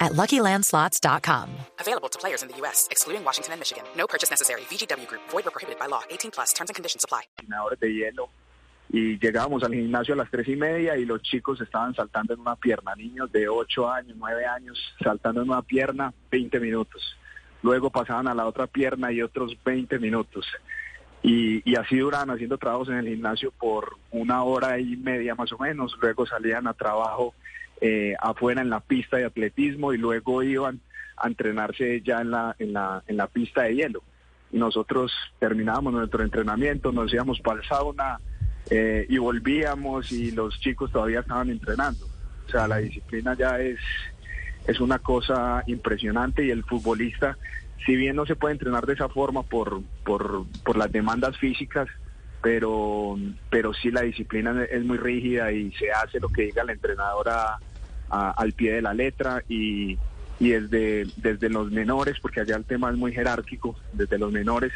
at 0.00 0.12
LuckyLandSlots.com. 0.12 1.48
Available 1.80 2.10
to 2.10 2.18
players 2.18 2.42
in 2.42 2.50
the 2.50 2.56
U.S., 2.58 2.86
excluding 2.90 3.24
Washington 3.24 3.52
and 3.54 3.60
Michigan. 3.60 3.84
No 3.96 4.06
purchase 4.06 4.28
necessary. 4.28 4.60
VGW 4.68 5.06
Group, 5.06 5.22
void 5.30 5.46
or 5.46 5.50
prohibited 5.50 5.80
by 5.80 5.86
law. 5.86 6.02
18 6.10 6.30
plus 6.30 6.52
terms 6.52 6.68
and 6.68 6.76
conditions 6.76 7.04
apply. 7.04 7.22
de 7.80 7.88
hielo 7.88 8.28
y 8.90 9.18
llegábamos 9.18 9.62
al 9.62 9.72
gimnasio 9.72 10.14
a 10.14 10.16
las 10.18 10.30
tres 10.30 10.48
y 10.48 10.56
media 10.56 10.96
y 10.96 11.04
los 11.04 11.22
chicos 11.22 11.60
estaban 11.60 11.94
saltando 11.94 12.34
en 12.34 12.40
una 12.40 12.56
pierna, 12.56 12.94
niños 12.94 13.30
de 13.32 13.48
8 13.48 13.90
años, 13.90 14.16
9 14.18 14.46
años, 14.46 14.78
saltando 15.02 15.42
en 15.42 15.48
una 15.48 15.62
pierna 15.62 16.12
20 16.30 16.60
minutos. 16.60 17.16
Luego 17.62 17.90
pasaban 17.90 18.28
a 18.28 18.34
la 18.34 18.46
otra 18.46 18.66
pierna 18.66 19.12
y 19.12 19.22
otros 19.22 19.56
20 19.64 19.98
minutos. 19.98 20.46
Y, 21.22 21.74
así 21.74 21.98
duraban 21.98 22.30
haciendo 22.30 22.58
trabajos 22.58 22.88
en 22.88 22.96
el 22.98 23.08
gimnasio 23.08 23.50
por 23.50 23.96
una 24.12 24.42
hora 24.44 24.78
y 24.78 24.96
media 24.96 25.34
más 25.34 25.52
o 25.52 25.58
menos. 25.58 25.96
Luego 26.00 26.26
salían 26.26 26.66
a 26.66 26.74
trabajo 26.74 27.34
eh, 27.80 28.14
afuera 28.20 28.62
en 28.62 28.70
la 28.70 28.80
pista 28.80 29.16
de 29.16 29.24
atletismo 29.24 29.92
y 29.92 29.98
luego 29.98 30.42
iban 30.42 30.80
a 31.16 31.26
entrenarse 31.26 32.00
ya 32.02 32.20
en 32.20 32.30
la, 32.30 32.54
en 32.58 32.72
la, 32.72 33.02
en 33.06 33.16
la 33.16 33.26
pista 33.26 33.62
de 33.62 33.74
hielo. 33.74 34.02
Y 34.52 34.58
nosotros 34.58 35.12
terminábamos 35.38 35.92
nuestro 35.92 36.22
entrenamiento, 36.22 36.92
nos 36.92 37.12
íbamos 37.12 37.40
para 37.40 37.60
el 37.60 37.68
sauna 37.68 38.18
eh, 38.70 39.06
y 39.08 39.18
volvíamos 39.18 40.12
y 40.12 40.30
los 40.30 40.58
chicos 40.60 40.92
todavía 40.92 41.20
estaban 41.20 41.50
entrenando. 41.50 42.06
O 42.46 42.50
sea, 42.50 42.66
la 42.66 42.78
disciplina 42.78 43.34
ya 43.36 43.58
es, 43.60 43.78
es 44.68 44.80
una 44.80 44.98
cosa 45.00 45.64
impresionante 45.66 46.44
y 46.44 46.50
el 46.50 46.62
futbolista, 46.62 47.36
si 47.84 47.96
bien 47.96 48.14
no 48.14 48.26
se 48.26 48.36
puede 48.36 48.52
entrenar 48.52 48.84
de 48.86 48.92
esa 48.92 49.08
forma 49.08 49.42
por, 49.42 49.80
por, 50.04 50.44
por 50.62 50.76
las 50.76 50.92
demandas 50.92 51.36
físicas, 51.38 51.88
pero, 52.42 53.16
pero 53.50 53.72
sí 53.72 53.90
la 53.90 54.02
disciplina 54.02 54.62
es 54.70 54.84
muy 54.84 54.98
rígida 54.98 55.50
y 55.52 55.72
se 55.72 55.90
hace 55.90 56.20
lo 56.20 56.28
que 56.28 56.42
diga 56.42 56.64
la 56.64 56.72
entrenadora 56.72 57.58
a- 58.10 58.30
al 58.36 58.52
pie 58.52 58.74
de 58.74 58.82
la 58.82 58.92
letra 58.92 59.42
y, 59.48 59.98
y 60.38 60.50
desde, 60.50 61.06
desde 61.16 61.48
los 61.48 61.70
menores, 61.72 62.16
porque 62.20 62.40
allá 62.42 62.56
el 62.56 62.64
tema 62.66 62.90
es 62.90 62.96
muy 62.96 63.12
jerárquico, 63.12 63.74
desde 63.92 64.18
los 64.18 64.30
menores 64.30 64.72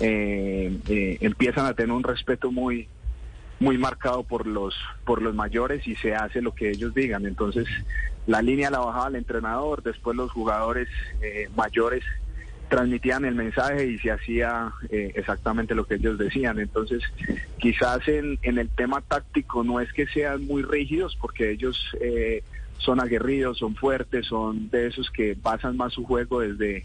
eh, 0.00 0.76
eh, 0.88 1.18
empiezan 1.20 1.66
a 1.66 1.74
tener 1.74 1.92
un 1.92 2.02
respeto 2.02 2.50
muy 2.50 2.88
muy 3.58 3.78
marcado 3.78 4.22
por 4.22 4.46
los 4.46 4.74
por 5.04 5.22
los 5.22 5.34
mayores 5.34 5.86
y 5.86 5.96
se 5.96 6.14
hace 6.14 6.42
lo 6.42 6.54
que 6.54 6.70
ellos 6.70 6.94
digan. 6.94 7.26
Entonces 7.26 7.66
la 8.26 8.42
línea 8.42 8.70
la 8.70 8.80
bajaba 8.80 9.08
el 9.08 9.16
entrenador, 9.16 9.82
después 9.82 10.16
los 10.16 10.30
jugadores 10.32 10.88
eh, 11.22 11.48
mayores 11.56 12.02
transmitían 12.68 13.24
el 13.24 13.34
mensaje 13.34 13.86
y 13.86 13.98
se 13.98 14.10
hacía 14.10 14.72
eh, 14.90 15.12
exactamente 15.14 15.74
lo 15.74 15.86
que 15.86 15.94
ellos 15.94 16.18
decían. 16.18 16.58
Entonces, 16.58 17.02
quizás 17.58 18.06
en, 18.08 18.38
en, 18.42 18.58
el 18.58 18.68
tema 18.68 19.00
táctico 19.02 19.62
no 19.62 19.80
es 19.80 19.92
que 19.92 20.06
sean 20.08 20.46
muy 20.46 20.62
rígidos, 20.62 21.16
porque 21.20 21.52
ellos 21.52 21.78
eh, 22.00 22.42
son 22.78 23.00
aguerridos, 23.00 23.58
son 23.58 23.76
fuertes, 23.76 24.26
son 24.26 24.68
de 24.70 24.88
esos 24.88 25.10
que 25.10 25.36
basan 25.40 25.76
más 25.76 25.92
su 25.92 26.04
juego 26.04 26.40
desde 26.40 26.84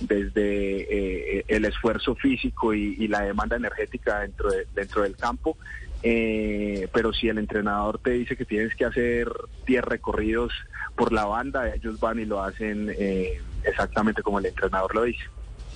desde 0.00 1.38
eh, 1.38 1.44
el 1.48 1.64
esfuerzo 1.64 2.14
físico 2.16 2.74
y, 2.74 2.96
y, 2.98 3.08
la 3.08 3.22
demanda 3.22 3.56
energética 3.56 4.20
dentro 4.20 4.50
de, 4.50 4.66
dentro 4.74 5.02
del 5.02 5.16
campo. 5.16 5.56
Eh, 6.02 6.88
pero 6.92 7.12
si 7.12 7.28
el 7.28 7.38
entrenador 7.38 7.98
te 7.98 8.10
dice 8.10 8.36
que 8.36 8.44
tienes 8.44 8.74
que 8.74 8.84
hacer 8.84 9.28
10 9.66 9.84
recorridos 9.84 10.52
por 10.94 11.12
la 11.12 11.24
banda, 11.24 11.74
ellos 11.74 11.98
van 11.98 12.18
y 12.20 12.24
lo 12.24 12.42
hacen 12.42 12.92
eh, 12.96 13.40
exactamente 13.64 14.22
como 14.22 14.38
el 14.38 14.46
entrenador 14.46 14.94
lo 14.94 15.02
dice. 15.04 15.24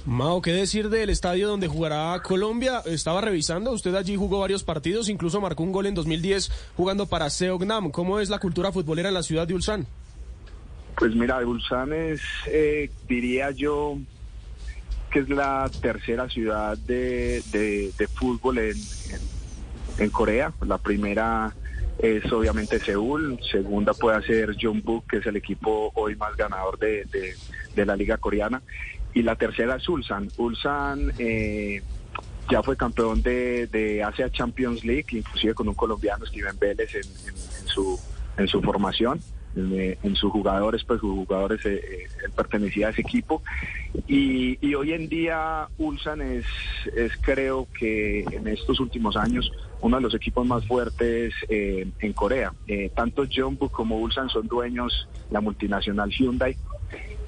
Mao, 0.07 0.41
¿qué 0.41 0.53
decir 0.53 0.89
del 0.89 1.11
estadio 1.11 1.49
donde 1.49 1.69
jugará 1.69 2.21
Colombia? 2.23 2.83
Estaba 2.87 3.21
revisando, 3.21 3.73
usted 3.73 3.95
allí 3.95 4.17
jugó 4.17 4.41
varios 4.41 4.65
partidos, 4.65 5.11
incluso 5.11 5.41
marcó 5.41 5.63
un 5.63 5.73
gol 5.73 5.87
en 5.87 5.95
2010 5.95 6.51
jugando 6.77 7.07
para 7.07 7.29
Seognam. 7.29 7.91
¿Cómo 7.91 8.19
es 8.19 8.31
la 8.31 8.39
cultura 8.39 8.73
futbolera 8.73 9.09
en 9.09 9.15
la 9.15 9.23
ciudad 9.23 9.47
de 9.47 9.55
Ulsan? 9.55 9.87
Pues 10.97 11.15
mira, 11.15 11.45
Ulsan 11.47 11.93
es, 11.93 12.23
eh, 12.47 12.91
diría 13.09 13.51
yo, 13.51 13.99
que 15.11 15.21
es 15.21 15.29
la 15.29 15.71
tercera 15.83 16.29
ciudad 16.29 16.79
de, 16.79 17.43
de, 17.53 17.93
de 17.99 18.09
fútbol 18.09 18.59
en, 18.59 18.77
en, 18.77 19.40
en, 19.99 20.11
Corea. 20.11 20.53
La 20.67 20.79
primera 20.79 21.55
es 21.99 22.31
obviamente 22.33 22.79
Seúl, 22.79 23.39
segunda 23.51 23.93
puede 23.93 24.23
ser 24.23 24.57
Jeonbuk, 24.57 25.07
que 25.09 25.19
es 25.19 25.27
el 25.27 25.37
equipo 25.37 25.93
hoy 25.95 26.17
más 26.17 26.37
ganador 26.37 26.79
de, 26.79 27.07
la 27.77 27.97
liga 27.97 28.17
coreana, 28.17 28.63
y 29.15 29.23
la 29.23 29.37
tercera 29.37 29.77
es 29.77 29.89
Ulsan. 29.89 30.29
Ulsan 30.37 31.13
eh, 31.19 31.83
ya 32.51 32.63
fue 32.63 32.77
campeón 32.77 33.23
de, 33.23 34.03
Asia 34.07 34.31
Champions 34.31 34.85
League, 34.85 35.07
inclusive 35.11 35.55
con 35.55 35.69
un 35.69 35.75
colombiano, 35.75 36.27
Steven 36.27 36.59
Vélez, 36.59 36.95
en 36.95 38.49
su 38.49 38.63
formación. 38.63 39.21
En, 39.57 39.97
en, 40.03 40.17
sus 40.17 40.31
jugadores, 40.31 40.85
pues 40.85 41.01
sus 41.01 41.11
jugadores, 41.11 41.65
eh, 41.67 41.81
eh, 41.85 42.29
pertenecía 42.35 42.89
a 42.89 42.91
ese 42.91 43.01
equipo. 43.01 43.43
Y, 44.07 44.59
y, 44.61 44.75
hoy 44.75 44.93
en 44.93 45.09
día 45.09 45.69
Ulsan 45.79 46.23
es, 46.23 46.47
es 46.95 47.13
creo 47.21 47.67
que 47.79 48.21
en 48.31 48.47
estos 48.47 48.79
últimos 48.79 49.17
años 49.17 49.51
uno 49.81 49.97
de 49.97 50.03
los 50.03 50.15
equipos 50.15 50.47
más 50.47 50.67
fuertes 50.67 51.33
eh, 51.49 51.89
en 52.01 52.13
Corea. 52.13 52.53
Eh, 52.67 52.91
tanto 52.95 53.27
Jeonbuk 53.27 53.73
como 53.73 53.99
Ulsan 53.99 54.29
son 54.29 54.47
dueños 54.47 55.09
la 55.31 55.41
multinacional 55.41 56.11
Hyundai 56.11 56.57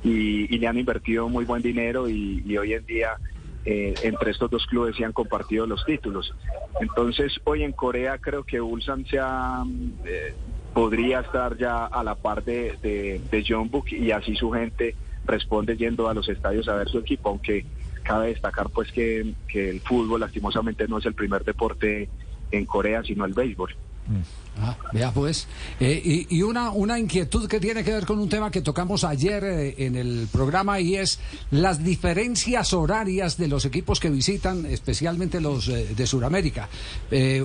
y, 0.04 0.54
y 0.54 0.58
le 0.58 0.66
han 0.66 0.78
invertido 0.78 1.28
muy 1.28 1.44
buen 1.44 1.62
dinero 1.62 2.08
y, 2.08 2.42
y 2.46 2.56
hoy 2.56 2.74
en 2.74 2.84
día 2.86 3.16
eh, 3.64 3.94
entre 4.02 4.32
estos 4.32 4.50
dos 4.50 4.66
clubes 4.66 4.96
se 4.96 5.04
han 5.04 5.12
compartido 5.12 5.66
los 5.66 5.84
títulos. 5.84 6.34
Entonces 6.80 7.32
hoy 7.44 7.62
en 7.62 7.72
Corea 7.72 8.18
creo 8.18 8.42
que 8.44 8.60
Ulsan 8.60 9.06
se 9.06 9.18
ha, 9.20 9.62
eh, 10.04 10.34
podría 10.72 11.20
estar 11.20 11.56
ya 11.56 11.84
a 11.84 12.02
la 12.02 12.14
par 12.14 12.44
de, 12.44 12.78
de, 12.82 13.22
de 13.30 13.42
Jeonbuk 13.44 13.92
y 13.92 14.10
así 14.10 14.34
su 14.34 14.50
gente 14.50 14.94
responde 15.24 15.76
yendo 15.76 16.08
a 16.08 16.14
los 16.14 16.28
estadios 16.28 16.68
a 16.68 16.74
ver 16.74 16.88
su 16.88 16.98
equipo, 16.98 17.28
aunque 17.28 17.64
cabe 18.02 18.28
destacar 18.28 18.70
pues 18.70 18.90
que, 18.90 19.34
que 19.48 19.70
el 19.70 19.80
fútbol 19.80 20.20
lastimosamente 20.20 20.88
no 20.88 20.98
es 20.98 21.06
el 21.06 21.14
primer 21.14 21.44
deporte 21.44 22.08
en 22.50 22.66
Corea, 22.66 23.02
sino 23.02 23.24
el 23.24 23.34
béisbol. 23.34 23.74
Ah, 24.61 24.76
vea 24.92 25.11
pues. 25.11 25.47
Eh, 25.80 26.00
y, 26.04 26.37
y, 26.37 26.42
una, 26.42 26.71
una 26.71 26.99
inquietud 26.99 27.49
que 27.49 27.59
tiene 27.59 27.82
que 27.82 27.92
ver 27.92 28.04
con 28.04 28.18
un 28.18 28.28
tema 28.28 28.50
que 28.50 28.61
tocamos 28.61 29.02
ayer 29.02 29.42
eh, 29.44 29.75
en 29.78 29.97
el 29.97 30.28
programa 30.30 30.78
y 30.78 30.97
es 30.97 31.18
las 31.50 31.82
diferencias 31.82 32.73
horarias 32.75 33.38
de 33.38 33.49
los 33.49 33.64
equipos 33.64 33.99
que 33.99 34.11
visitan, 34.11 34.66
especialmente 34.66 35.40
los 35.40 35.68
eh, 35.68 35.94
de 35.97 36.06
Sudamérica. 36.06 36.68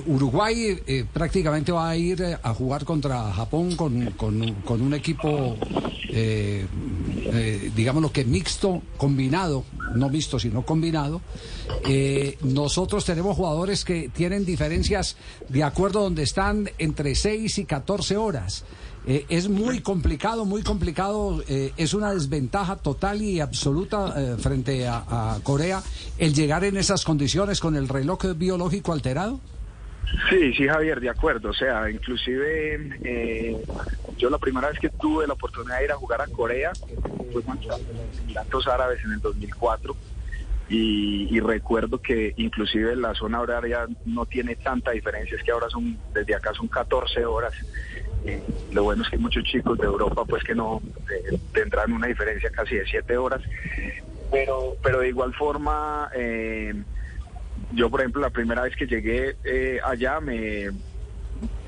Uruguay 0.06 0.80
prácticamente 1.14 1.72
va 1.72 1.90
a 1.90 1.96
ir 1.96 2.24
a 2.42 2.54
jugar 2.54 2.86
contra 2.86 3.32
Japón 3.34 3.76
con, 3.76 4.12
con, 4.12 4.54
con 4.64 4.82
un 4.82 4.94
equipo, 4.94 5.58
digamos 7.76 8.02
lo 8.02 8.12
que 8.12 8.24
mixto, 8.26 8.82
combinado, 8.98 9.66
no 9.96 10.10
mixto, 10.10 10.40
sino 10.40 10.66
combinado. 10.66 11.22
nosotros 12.44 13.06
tenemos 13.06 13.36
jugadores 13.36 13.84
que 13.84 14.10
tienen 14.10 14.46
diferencias 14.46 15.18
de 15.50 15.64
acuerdo 15.64 16.02
donde 16.02 16.24
están 16.24 16.70
entre 16.98 17.14
6 17.14 17.60
y 17.60 17.66
14 17.66 18.18
horas. 18.18 18.66
Eh, 19.06 19.26
es 19.30 19.48
muy 19.50 19.82
complicado, 19.82 20.46
muy 20.46 20.64
complicado. 20.64 21.44
Eh, 21.48 21.72
es 21.78 21.94
una 21.94 22.12
desventaja 22.12 22.76
total 22.76 23.22
y 23.22 23.40
absoluta 23.40 24.16
eh, 24.18 24.36
frente 24.40 24.88
a, 24.88 25.38
Corea 25.44 25.82
el 26.18 26.34
llegar 26.34 26.64
en 26.64 26.76
esas 26.76 27.06
condiciones 27.06 27.60
con 27.60 27.76
el 27.76 27.88
reloj 27.88 28.36
biológico 28.36 28.94
alterado. 28.94 29.40
Sí, 30.30 30.54
sí, 30.54 30.68
Javier, 30.68 31.00
de 31.00 31.10
acuerdo. 31.10 31.52
O 31.52 31.54
sea, 31.54 31.88
inclusive 31.92 33.62
yo 34.18 34.30
la 34.32 34.40
primera 34.40 34.70
vez 34.70 34.80
que 34.80 34.90
tuve 34.90 35.28
la 35.28 35.34
oportunidad 35.34 35.78
de 35.78 35.86
ir 35.86 35.92
a 35.92 35.98
jugar 35.98 36.22
a 36.22 36.28
Corea 36.28 36.72
fue 37.32 37.44
con 37.44 37.60
los 37.64 37.80
Emiratos 38.24 38.68
Árabes 38.68 39.04
en 39.06 39.12
el 39.12 39.22
2004 39.22 39.96
y, 40.70 41.34
y, 41.34 41.40
recuerdo 41.40 42.02
que 42.02 42.34
inclusive 42.36 42.96
la 42.96 43.14
zona 43.14 43.40
horaria 43.40 43.88
no 44.06 44.26
tiene 44.26 44.56
tanta 44.56 44.92
diferencia, 44.92 45.38
es 45.38 45.44
que 45.44 45.52
ahora 45.52 45.70
son, 45.70 45.98
desde 46.14 46.36
acá 46.36 46.54
son 46.54 46.68
14 46.68 47.26
horas. 47.26 47.54
Eh, 48.26 48.44
lo 48.74 48.84
bueno 48.84 49.04
es 49.04 49.10
que 49.10 49.18
muchos 49.18 49.46
chicos 49.46 49.78
de 49.78 49.86
Europa 49.86 50.26
pues 50.26 50.44
que 50.44 50.54
no 50.54 50.82
eh, 51.10 51.38
tendrán 51.54 51.94
una 51.94 52.08
diferencia 52.08 52.50
casi 52.50 52.76
de 52.76 52.86
7 52.86 53.16
horas, 53.16 53.42
pero, 54.30 54.76
pero 54.84 55.00
de 55.00 55.08
igual 55.08 55.34
forma, 55.34 56.10
eh, 56.14 56.74
yo 57.72 57.90
por 57.90 58.02
ejemplo 58.02 58.22
la 58.22 58.30
primera 58.30 58.64
vez 58.64 58.76
que 58.76 58.88
llegué 58.88 59.38
allá 59.86 60.20
me, 60.20 60.72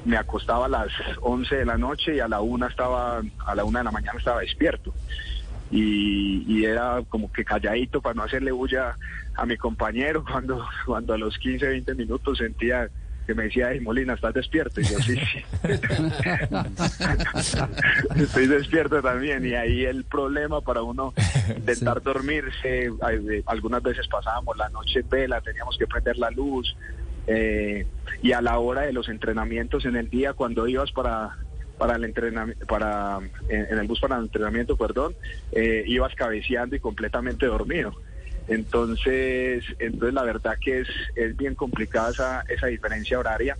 me 0.04 0.18
acostaba 0.18 0.66
a 0.66 0.70
las 0.70 0.92
11 1.22 1.56
de 1.56 1.66
la 1.66 1.78
noche 1.78 2.16
y 2.16 2.20
a 2.20 2.28
la 2.28 2.42
una 2.42 2.68
estaba, 2.68 3.22
a 3.46 3.56
la 3.56 3.64
una 3.64 3.80
de 3.80 3.86
la 3.86 3.92
mañana 3.92 4.20
estaba 4.20 4.42
despierto 4.42 4.94
y, 5.72 6.44
y, 6.48 6.66
era 6.66 7.04
como 7.10 7.32
que 7.32 7.46
calladito 7.46 8.02
para 8.02 8.16
no 8.16 8.24
hacerle 8.24 8.52
bulla 8.52 8.96
a 9.36 9.46
mi 9.46 9.58
compañero 9.58 10.24
cuando, 10.30 10.66
cuando 10.86 11.14
a 11.14 11.18
los 11.18 11.38
15, 11.38 11.68
20 11.68 11.96
minutos 11.96 12.40
sentía 12.40 12.90
que 13.30 13.36
me 13.36 13.44
decía, 13.44 13.70
hey, 13.72 13.80
Molina, 13.80 14.16
¿estás 14.16 14.34
despierto? 14.34 14.82
Y 14.82 14.86
yo, 14.86 14.98
sí, 15.02 15.16
sí. 15.16 15.46
Estoy 18.16 18.48
despierto 18.48 19.04
también. 19.04 19.46
Y 19.46 19.54
ahí 19.54 19.86
el 19.86 20.04
problema 20.04 20.62
para 20.62 20.82
uno 20.82 21.14
intentar 21.56 22.00
sí. 22.00 22.06
dormirse, 22.06 22.90
algunas 23.46 23.84
veces 23.84 24.08
pasábamos 24.08 24.58
la 24.58 24.70
noche 24.70 25.02
en 25.02 25.10
vela, 25.10 25.42
teníamos 25.42 25.78
que 25.78 25.86
prender 25.86 26.18
la 26.18 26.32
luz. 26.32 26.76
Eh, 27.28 27.86
y 28.24 28.32
a 28.32 28.42
la 28.42 28.58
hora 28.58 28.82
de 28.82 28.94
los 28.94 29.08
entrenamientos 29.10 29.86
en 29.86 29.96
el 29.96 30.10
día, 30.10 30.34
cuando 30.34 30.68
ibas 30.68 30.92
para 30.92 31.38
para 31.80 31.96
el 31.96 32.04
entrenamiento, 32.04 32.66
para 32.68 33.18
en, 33.48 33.80
el 33.80 33.88
bus 33.88 34.00
para 34.00 34.18
el 34.18 34.24
entrenamiento, 34.24 34.76
perdón, 34.76 35.16
eh, 35.52 35.84
ibas 35.88 36.14
cabeceando 36.14 36.76
y 36.76 36.80
completamente 36.80 37.48
dormido. 37.48 37.94
Entonces, 38.48 39.64
entonces 39.80 40.14
la 40.14 40.24
verdad 40.24 40.58
que 40.60 40.82
es, 40.82 40.90
es 41.16 41.36
bien 41.38 41.56
complicada 41.56 42.12
esa, 42.12 42.44
esa 42.50 42.68
diferencia 42.68 43.18
horaria. 43.18 43.58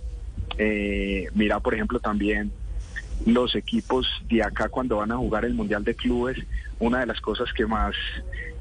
Eh, 0.58 1.28
mira, 1.34 1.60
por 1.60 1.74
ejemplo, 1.74 1.98
también 1.98 2.52
los 3.26 3.54
equipos 3.54 4.06
de 4.28 4.42
acá 4.42 4.68
cuando 4.68 4.96
van 4.96 5.12
a 5.12 5.16
jugar 5.16 5.44
el 5.44 5.54
Mundial 5.54 5.84
de 5.84 5.94
Clubes, 5.94 6.38
una 6.78 7.00
de 7.00 7.06
las 7.06 7.20
cosas 7.20 7.52
que 7.52 7.66
más 7.66 7.94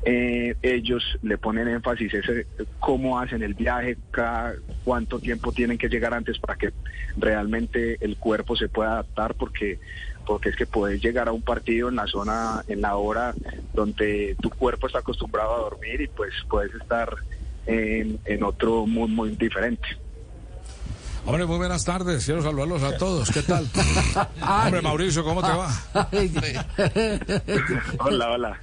eh, 0.03 0.55
ellos 0.61 1.03
le 1.21 1.37
ponen 1.37 1.67
énfasis 1.67 2.13
es 2.13 2.29
eh, 2.29 2.45
cómo 2.79 3.19
hacen 3.19 3.43
el 3.43 3.53
viaje, 3.53 3.97
cada, 4.11 4.53
cuánto 4.83 5.19
tiempo 5.19 5.51
tienen 5.51 5.77
que 5.77 5.89
llegar 5.89 6.13
antes 6.13 6.39
para 6.39 6.57
que 6.57 6.71
realmente 7.17 7.97
el 8.01 8.17
cuerpo 8.17 8.55
se 8.55 8.69
pueda 8.69 8.93
adaptar, 8.93 9.35
porque 9.35 9.79
porque 10.25 10.49
es 10.49 10.55
que 10.55 10.67
puedes 10.67 11.01
llegar 11.01 11.27
a 11.27 11.31
un 11.31 11.41
partido 11.41 11.89
en 11.89 11.95
la 11.95 12.05
zona, 12.05 12.63
en 12.67 12.81
la 12.81 12.97
hora 12.97 13.33
donde 13.73 14.35
tu 14.39 14.51
cuerpo 14.51 14.85
está 14.85 14.99
acostumbrado 14.99 15.55
a 15.55 15.59
dormir 15.61 16.01
y 16.01 16.07
pues 16.07 16.31
puedes 16.47 16.71
estar 16.75 17.15
en, 17.65 18.19
en 18.25 18.43
otro 18.43 18.85
mood 18.85 19.09
muy 19.09 19.31
diferente. 19.31 19.87
Hombre, 21.29 21.45
muy 21.45 21.57
buenas 21.57 21.85
tardes. 21.85 22.25
Quiero 22.25 22.41
saludarlos 22.41 22.81
a 22.81 22.97
todos. 22.97 23.29
¿Qué 23.29 23.43
tal? 23.43 23.69
Hombre, 24.41 24.81
Mauricio, 24.81 25.23
¿cómo 25.23 25.43
te 25.43 25.49
va? 25.49 25.69
hola, 27.99 28.31
hola. 28.31 28.61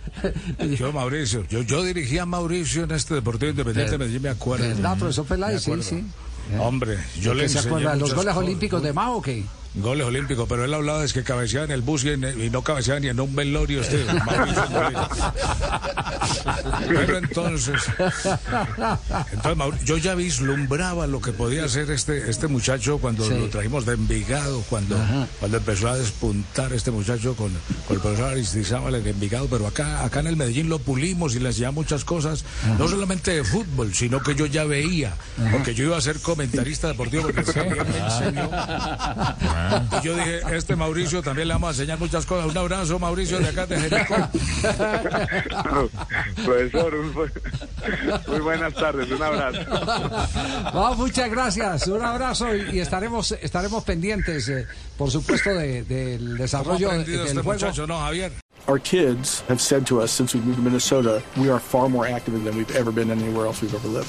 Yo, 0.77 0.93
Mauricio, 0.93 1.45
yo, 1.49 1.63
yo 1.63 1.85
dirigía 1.85 2.23
a 2.23 2.27
Mauricio 2.27 2.83
en 2.83 2.91
este 2.91 3.15
Deportivo 3.15 3.51
Independiente 3.51 3.93
de 3.93 3.99
Medellín, 3.99 4.23
me 4.23 4.31
acuerdo. 4.31 4.67
¿Verdad, 4.67 4.99
profesor 4.99 5.27
Peláez? 5.27 5.63
Sí, 5.63 5.81
sí. 5.81 6.05
Hombre, 6.59 6.99
yo 7.21 7.35
le 7.35 7.49
se 7.49 7.61
acuerda 7.61 7.95
los 7.95 8.13
goles 8.13 8.35
olímpicos 8.35 8.83
de 8.83 8.93
Mao 8.93 9.19
o 9.19 9.23
qué? 9.23 9.45
Goles 9.77 10.07
olímpicos, 10.07 10.47
pero 10.49 10.65
él 10.65 10.73
hablaba 10.75 11.03
de 11.03 11.13
que 11.13 11.23
cabeceaba 11.23 11.65
en 11.67 11.71
el 11.71 11.83
bus 11.83 12.05
y, 12.05 12.11
en- 12.11 12.41
y 12.43 12.51
no 12.51 12.63
cabeceaba 12.63 13.01
ni 13.01 13.09
en 13.09 13.21
un 13.21 13.35
velorio 13.35 13.81
este 13.83 14.05
Mauricio 14.25 14.71
Moreira. 14.71 15.09
Pero 16.89 17.19
entonces, 17.19 17.83
entonces 19.33 19.57
Maur- 19.57 19.79
yo 19.85 19.97
ya 19.99 20.15
vislumbraba 20.15 21.07
lo 21.07 21.21
que 21.21 21.33
podía 21.33 21.65
hacer 21.65 21.91
este, 21.91 22.31
este 22.31 22.47
muchacho 22.49 22.99
cuando 22.99 23.25
Sí. 23.27 23.35
lo 23.39 23.49
trajimos 23.49 23.85
de 23.87 23.95
Envigado, 23.95 24.63
cuando, 24.69 24.97
cuando 25.41 25.57
empezó 25.59 25.89
a 25.89 25.97
despuntar 25.97 26.73
este 26.73 26.91
muchacho 26.91 27.35
con, 27.35 27.51
con 27.87 27.97
el 27.97 28.03
profesor 28.03 28.31
Aristizábal 28.33 28.95
en 28.97 29.07
Envigado, 29.07 29.47
pero 29.49 29.67
acá, 29.67 30.05
acá 30.05 30.21
en 30.21 30.29
el 30.29 30.37
Medellín 30.37 30.69
lo 30.69 30.79
pulimos 30.79 31.35
y 31.35 31.41
le 31.41 31.49
hacía 31.51 31.71
muchas 31.71 32.05
cosas, 32.05 32.45
no 32.79 32.89
solamente 32.89 33.33
de 33.35 33.45
fútbol, 33.45 33.95
sino 33.95 34.23
que 34.23 34.35
yo 34.35 34.47
ya 34.47 34.65
veía, 34.65 35.15
porque 35.53 35.75
yo 35.75 35.85
iba 35.85 35.97
a 35.97 36.01
ser 36.01 36.21
comentarista 36.21 36.89
deportivo, 36.89 37.25
porque 37.25 37.63
me 37.63 37.99
enseñó. 37.99 38.51
Y 40.01 40.05
yo 40.05 40.15
dije, 40.17 40.41
este 40.57 40.77
Mauricio 40.77 41.23
también 41.23 41.49
le 41.49 41.55
vamos 41.55 41.69
a 41.69 41.71
enseñar 41.73 41.99
muchas 41.99 42.25
cosas. 42.27 42.51
Un 42.51 42.57
abrazo, 42.59 42.99
Mauricio, 42.99 43.39
de 43.39 43.49
acá 43.49 43.67
de 43.67 43.79
Jericó. 43.81 44.15
Profesor, 46.45 46.95
un 46.95 47.13
muy 48.27 48.41
buenas 48.41 48.75
tardes, 48.75 49.11
un 49.11 49.23
abrazo. 49.23 49.59
No, 50.75 50.95
muchas 50.95 51.31
gracias, 51.31 51.87
un 51.87 52.03
abrazo 52.05 52.55
y, 52.55 52.77
y 52.77 52.81
estaremos 52.81 53.33
estaremos 53.33 53.85
pendientes, 53.85 54.49
eh, 54.49 54.67
por 54.97 55.11
supuesto, 55.11 55.51
de- 55.51 55.83
del 55.85 56.19
¿Cómo 56.21 56.35
ha 56.35 56.39
desarrollo 56.39 56.89
del 56.91 57.01
este 57.01 57.33
juego. 57.35 57.53
muchacho, 57.53 57.87
no, 57.87 57.99
Javier? 57.99 58.33
Our 58.69 58.81
kids 58.81 59.45
have 59.49 59.61
said 59.61 59.85
to 59.87 60.01
us 60.03 60.11
since 60.11 60.35
we 60.37 60.41
moved 60.43 60.57
to 60.57 60.63
Minnesota, 60.63 61.23
we 61.37 61.49
are 61.51 61.61
far 61.61 61.89
more 61.89 62.07
active 62.09 62.43
than 62.45 62.57
we've 62.57 62.75
ever 62.77 62.91
been 62.93 63.11
anywhere 63.11 63.47
else 63.47 63.63
we've 63.63 63.75
ever 63.75 63.89
lived. 63.89 64.09